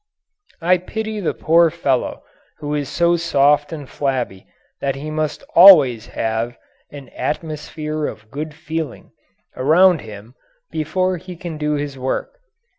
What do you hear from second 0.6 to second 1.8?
I pity the poor